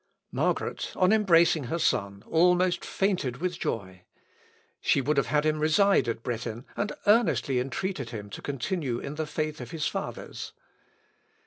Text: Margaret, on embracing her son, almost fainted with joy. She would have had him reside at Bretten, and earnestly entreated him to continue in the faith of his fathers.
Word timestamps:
Margaret, 0.31 0.91
on 0.95 1.13
embracing 1.13 1.65
her 1.65 1.77
son, 1.77 2.23
almost 2.25 2.83
fainted 2.83 3.37
with 3.37 3.59
joy. 3.59 4.01
She 4.79 4.99
would 4.99 5.15
have 5.15 5.27
had 5.27 5.45
him 5.45 5.59
reside 5.59 6.07
at 6.07 6.23
Bretten, 6.23 6.65
and 6.75 6.91
earnestly 7.05 7.59
entreated 7.59 8.09
him 8.09 8.27
to 8.31 8.41
continue 8.41 8.97
in 8.97 9.13
the 9.13 9.27
faith 9.27 9.61
of 9.61 9.69
his 9.69 9.85
fathers. 9.85 10.53